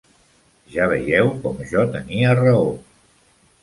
Ja 0.77 0.87
veieu 0.93 1.31
com 1.45 1.63
jo 1.75 1.87
tenia 1.99 2.37
raó. 2.45 2.69